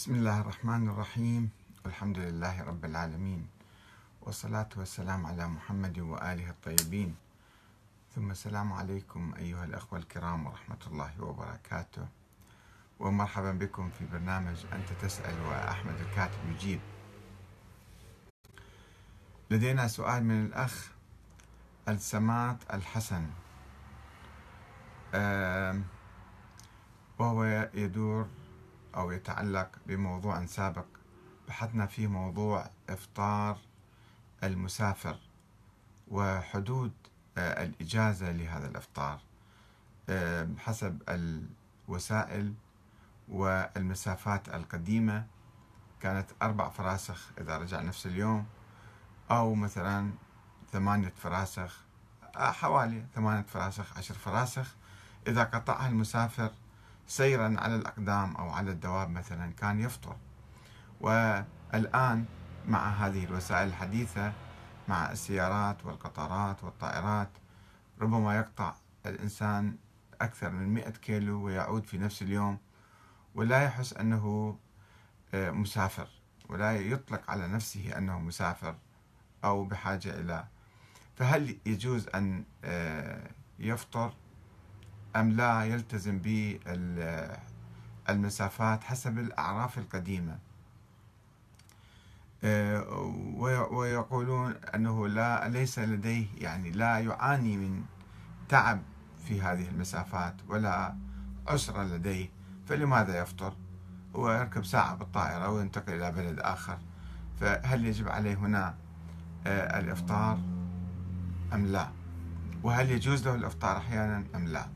[0.00, 1.50] بسم الله الرحمن الرحيم.
[1.84, 3.48] والحمد لله رب العالمين.
[4.24, 7.16] والصلاة والسلام على محمد وآله الطيبين.
[8.16, 12.08] ثم السلام عليكم أيها الأخوة الكرام ورحمة الله وبركاته.
[13.00, 16.80] ومرحبا بكم في برنامج أنت تسأل وأحمد الكاتب يجيب.
[19.50, 20.92] لدينا سؤال من الأخ
[21.88, 23.26] السمات الحسن.
[27.18, 28.28] وهو يدور
[28.96, 30.86] أو يتعلق بموضوع سابق.
[31.48, 33.58] بحثنا فيه موضوع إفطار
[34.44, 35.18] المسافر
[36.08, 36.92] وحدود
[37.38, 39.20] آه، الإجازة لهذا الإفطار
[40.08, 41.02] آه، حسب
[41.88, 42.54] الوسائل
[43.28, 45.26] والمسافات القديمة.
[46.00, 48.46] كانت أربع فراسخ إذا رجع نفس اليوم
[49.30, 50.12] أو مثلا
[50.72, 51.80] ثمانية فراسخ
[52.36, 54.74] آه، حوالي ثمانية فراسخ عشر فراسخ.
[55.26, 56.50] إذا قطعها المسافر
[57.10, 60.16] سيرا على الأقدام أو على الدواب مثلا كان يفطر.
[61.00, 62.24] والآن
[62.68, 64.32] مع هذه الوسائل الحديثة
[64.88, 67.28] مع السيارات والقطارات والطائرات
[68.00, 68.74] ربما يقطع
[69.06, 69.76] الإنسان
[70.20, 72.58] أكثر من 100 كيلو ويعود في نفس اليوم
[73.34, 74.56] ولا يحس أنه
[75.34, 76.08] آه، مسافر
[76.48, 78.74] ولا يطلق على نفسه أنه مسافر
[79.44, 80.44] أو بحاجة إلى.
[81.16, 84.12] فهل يجوز أن آه، يفطر؟
[85.16, 86.18] أم لا يلتزم
[88.08, 90.38] بالمسافات حسب الأعراف القديمة.
[92.44, 92.82] آه،
[93.72, 97.82] ويقولون أنه لا ليس لديه يعني لا يعاني من
[98.48, 98.82] تعب
[99.24, 100.94] في هذه المسافات ولا
[101.48, 102.28] أسرة لديه
[102.68, 103.52] فلماذا يفطر؟
[104.16, 106.78] هو يركب ساعة بالطائرة وينتقل إلى بلد آخر.
[107.40, 108.74] فهل يجب عليه هنا
[109.46, 110.38] آه، الإفطار
[111.52, 111.88] أم لا؟
[112.62, 114.66] وهل يجوز له الإفطار أحيانا أم لا؟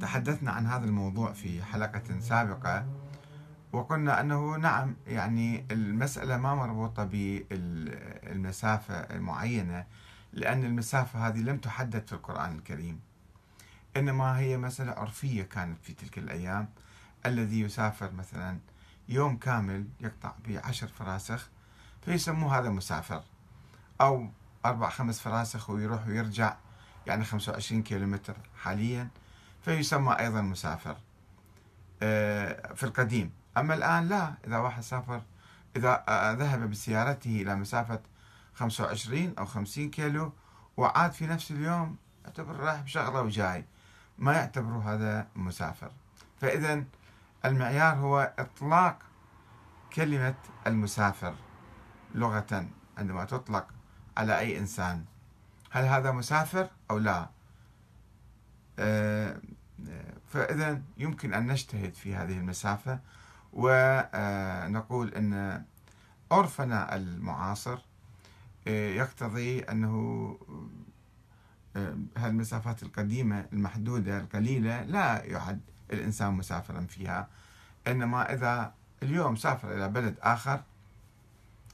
[0.00, 2.86] تحدثنا عن هذا الموضوع في حلقة سابقة
[3.72, 9.86] وقلنا أنه نعم يعني المسألة ما مربوطة بالمسافة المعينة
[10.32, 13.00] لأن المسافة هذه لم تحدد في القرآن الكريم
[13.96, 16.68] إنما هي مسألة عرفية كانت في تلك الأيام.
[17.26, 18.58] الذي يسافر مثلا
[19.08, 21.50] يوم كامل يقطع بعشر فراسخ
[22.04, 23.22] فيسموه هذا مسافر
[24.00, 24.28] أو
[24.66, 26.56] أربع خمس فراسخ ويروح ويرجع
[27.08, 29.08] يعني 25 كيلومتر حاليا
[29.62, 30.96] فيسمى أيضا مسافر
[32.02, 33.32] آه، في القديم.
[33.56, 35.22] أما الآن لا إذا واحد سافر
[35.76, 38.00] إذا آه، ذهب بسيارته إلى مسافة
[38.54, 40.32] 25 أو 50 كيلو
[40.76, 43.64] وعاد في نفس اليوم يعتبر رايح بشغلة وجاي.
[44.18, 45.90] ما يعتبر هذا مسافر.
[46.40, 46.84] فإذا
[47.44, 48.98] المعيار هو إطلاق
[49.92, 50.34] كلمة
[50.66, 51.34] المسافر
[52.14, 52.66] لغة
[52.98, 53.66] عندما تطلق
[54.16, 55.04] على أي إنسان.
[55.70, 57.28] هل هذا مسافر أو لا؟
[58.78, 59.40] آه،
[60.28, 62.98] فإذا يمكن أن نجتهد في هذه المسافة
[63.52, 65.64] ونقول أن
[66.32, 67.78] عرفنا المعاصر
[68.68, 70.38] آه، يقتضي أنه
[72.16, 75.60] هالمسافات القديمة المحدودة القليلة لا يعد
[75.92, 77.28] الإنسان مسافرا فيها.
[77.86, 80.62] إنما إذا اليوم سافر إلى بلد آخر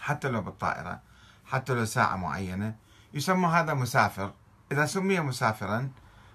[0.00, 1.00] حتى لو بالطائرة
[1.44, 2.74] حتى لو ساعة معينة
[3.14, 4.32] يسمى هذا مسافر.
[4.72, 5.90] إذا سمي مسافرا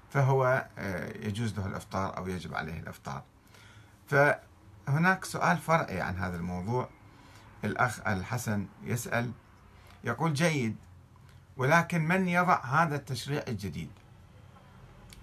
[0.09, 3.23] فهو آه، يجوز له الإفطار أو يجب عليه الإفطار.
[4.07, 6.89] فهناك سؤال فرعي عن هذا الموضوع.
[7.63, 9.31] الأخ الحسن يسأل
[10.03, 10.75] يقول جيد
[11.57, 13.91] ولكن من يضع هذا التشريع الجديد؟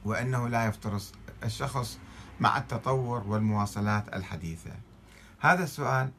[0.05, 0.99] وأنه لا يفطر
[1.45, 1.99] الشخص
[2.41, 4.71] مع التطور والمواصلات الحديثة.
[5.41, 6.11] هذا السؤال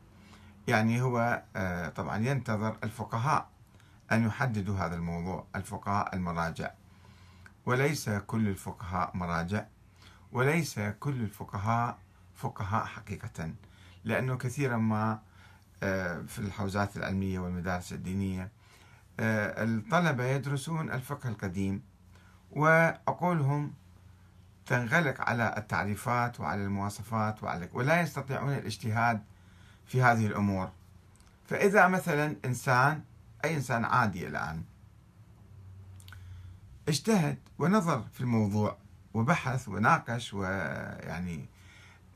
[0.67, 3.49] يعني هو آه، طبعا ينتظر الفقهاء.
[4.11, 6.71] أن يحددوا هذا الموضوع الفقهاء المراجع.
[7.65, 9.65] وليس كل الفقهاء مراجع
[10.31, 11.97] وليس كل الفقهاء
[12.35, 13.53] فقهاء حقيقة.
[14.03, 15.19] لأنه كثيرا ما
[15.83, 18.49] آه، في الحوزات العلمية والمدارس الدينية
[19.19, 21.83] آه، الطلبة يدرسون الفقه القديم.
[22.51, 23.73] وعقولهم
[24.65, 29.23] تنغلق على التعريفات وعلى المواصفات وعلى ولا يستطيعون الاجتهاد
[29.85, 30.69] في هذه الأمور.
[31.47, 33.01] فإذا مثلا إنسان
[33.45, 34.63] أي إنسان عادي الآن.
[36.87, 38.77] اجتهد ونظر في الموضوع
[39.13, 41.45] وبحث وناقش ويعني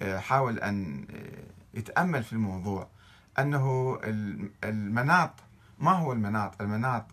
[0.01, 2.87] آه، حاول أن آه، يتأمل في الموضوع
[3.39, 3.99] أنه
[4.63, 5.31] المناط
[5.79, 7.05] ما هو المناط؟ المناط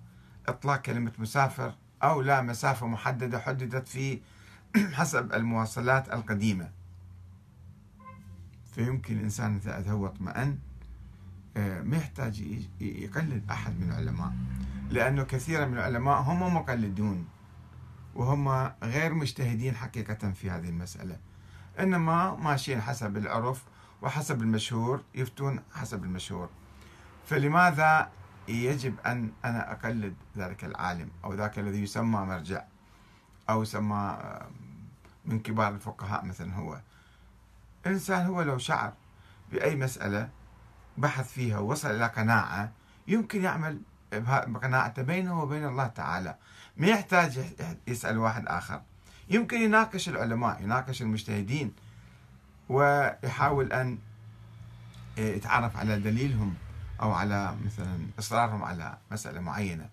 [0.48, 4.20] إطلاق كلمة مسافر أو لا مسافة محددة حددت في
[4.98, 6.70] حسب المواصلات القديمة.
[8.74, 10.58] فيمكن الإنسان إذا هو اطمأن
[11.56, 12.40] ما يحتاج
[12.80, 14.32] يقلد أحد من العلماء.
[14.90, 17.28] لأنه كثير من العلماء هم مقلدون
[18.14, 18.48] وهم
[18.82, 21.18] غير مجتهدين حقيقة في هذه المسألة.
[21.80, 23.64] إنما ماشيين حسب العرف
[24.02, 26.48] وحسب المشهور يفتون حسب المشهور.
[27.26, 28.10] فلماذا
[28.48, 32.64] يجب أن أنا أقلد ذلك العالم أو ذاك الذي يسمى مرجع
[33.50, 34.18] أو يسمى
[35.24, 36.80] من كبار الفقهاء مثلا هو؟
[37.86, 38.92] الإنسان هو لو شعر
[39.52, 40.28] بأي مسألة
[40.98, 42.72] بحث فيها ووصل إلى قناعة
[43.08, 43.80] يمكن يعمل
[44.22, 46.36] بقناعته بينه وبين الله تعالى.
[46.76, 47.40] ما يحتاج
[47.86, 48.82] يسأل واحد آخر.
[49.28, 51.74] يمكن يناقش العلماء يناقش المجتهدين
[52.68, 53.98] ويحاول أن
[55.18, 56.54] يتعرف على دليلهم
[57.00, 59.88] أو على مثلا إصرارهم على مسألة معينة.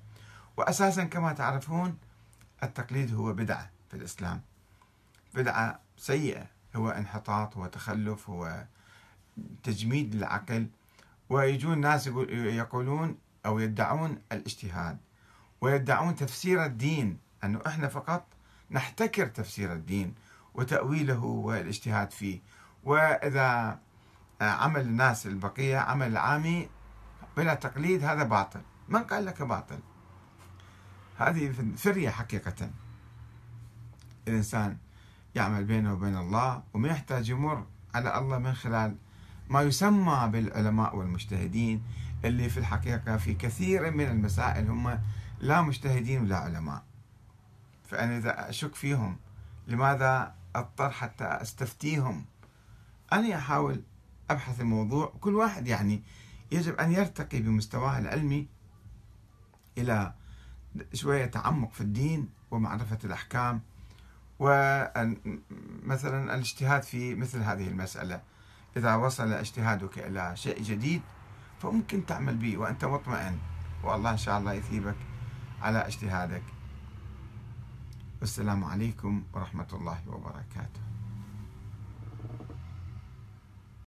[0.57, 1.97] وأساسا كما تعرفون
[2.63, 4.41] التقليد هو بدعة في الإسلام.
[5.33, 6.45] بدعة سيئة.
[6.75, 8.63] هو انحطاط هو تخلف هو
[9.63, 10.67] تجميد للعقل.
[11.29, 14.97] ويجون ناس يقولون أو يدعون الاجتهاد
[15.61, 18.27] ويدعون تفسير الدين أنه إحنا فقط
[18.71, 20.15] نحتكر تفسير الدين
[20.53, 22.41] وتأويله والاجتهاد فيه.
[22.83, 23.79] وإذا
[24.41, 26.69] عمل الناس البقية عمل عامي
[27.37, 28.61] بلا تقليد هذا باطل.
[28.89, 29.79] من قال لك باطل؟
[31.17, 32.69] هذه فرية حقيقة.
[34.27, 34.77] الإنسان
[35.35, 38.95] يعمل بينه وبين الله وما يحتاج يمر على الله من خلال
[39.49, 41.83] ما يسمى بالعلماء والمجتهدين
[42.25, 44.99] اللي في الحقيقة في كثير من المسائل هم
[45.39, 46.83] لا مجتهدين ولا علماء.
[47.87, 49.17] فأنا إذا أشك فيهم
[49.67, 52.25] لماذا أضطر حتى أستفتيهم؟
[53.13, 53.83] أنا أحاول
[54.29, 55.13] أبحث الموضوع.
[55.21, 56.03] كل واحد يعني
[56.51, 58.47] يجب أن يرتقي بمستواه العلمي
[59.77, 60.13] إلى
[60.93, 63.61] شوية تعمق في الدين ومعرفة الأحكام
[64.39, 68.21] ومثلا الاجتهاد في مثل هذه المسألة.
[68.79, 71.01] إذا وصل اجتهادك إلى شيء جديد
[71.61, 73.35] فممكن تعمل به وأنت مطمئن.
[73.83, 74.95] والله إن شاء الله يثيبك
[75.61, 76.43] على اجتهادك.
[78.19, 80.88] والسلام عليكم ورحمة الله وبركاته.